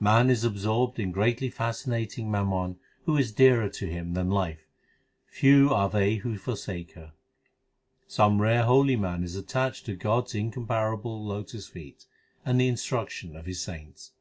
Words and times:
Man 0.00 0.28
is 0.28 0.44
absorbed 0.44 0.98
in 0.98 1.12
greatly 1.12 1.48
fascinating 1.48 2.30
mammon 2.30 2.78
who 3.06 3.16
is 3.16 3.32
dearer 3.32 3.70
to 3.70 3.86
him 3.86 4.12
than 4.12 4.28
life: 4.28 4.66
Few 5.24 5.72
are 5.72 5.88
they 5.88 6.16
who 6.16 6.36
forsake 6.36 6.92
her. 6.92 7.14
Some 8.06 8.42
rare 8.42 8.64
holy 8.64 8.96
man 8.96 9.24
is 9.24 9.34
attached 9.34 9.86
HYMNS 9.86 9.94
OF 9.96 10.00
GURU 10.02 10.12
ARJAN 10.14 10.24
287 10.24 10.24
To 10.28 10.28
God 10.28 10.28
s 10.28 10.34
incomparable 10.44 11.24
lotus 11.24 11.68
feet, 11.68 12.04
and 12.44 12.60
the 12.60 12.68
instruction 12.68 13.34
of 13.34 13.46
His 13.46 13.62
saints. 13.62 14.12